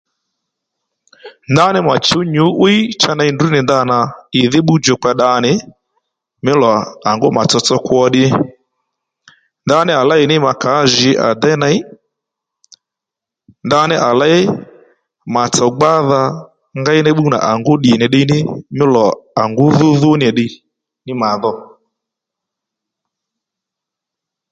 Ndaní 1.51 1.79
mà 1.87 1.95
chǔw 2.05 2.23
nyǔ'wíy 2.33 2.81
cha 3.01 3.11
ney 3.17 3.31
ndrǔ 3.33 3.47
nì 3.53 3.59
ndanà 3.63 3.97
ìdhí 4.41 4.59
pbúw 4.63 4.79
djùkpa 4.79 5.09
ddǎ 5.13 5.27
nì 5.45 5.51
mí 6.43 6.53
lò 6.61 6.73
à 7.09 7.11
ngú 7.15 7.27
mà 7.35 7.43
tsotso 7.49 7.75
kwo 7.85 7.97
ddí 8.09 8.25
ndaní 9.65 9.91
à 10.01 10.03
lêyní 10.09 10.35
mà 10.45 10.51
kǎ 10.61 10.73
jǐ 10.95 11.11
à 11.27 11.29
déy 11.41 11.55
ney 11.63 11.77
ndaní 13.65 13.95
à 14.07 14.09
léy 14.21 14.39
màtsò 15.33 15.65
gbádha 15.75 16.21
ngéy 16.79 16.99
ní 17.03 17.11
pbúw 17.13 17.29
nà 17.33 17.37
à 17.49 17.51
déy 17.65 17.77
ddì 17.79 17.91
nì 17.99 18.05
ddiy 18.09 18.25
ní 18.31 18.37
mí 18.77 18.85
lò 18.95 19.05
à 19.41 19.43
ngú 19.51 19.65
dhú 19.77 19.87
dhú 20.01 20.11
ní 20.13 20.19
nì 20.21 20.29
ddiy 20.33 20.51
ní 21.05 21.11
mà 21.21 21.29
dho 21.41 21.51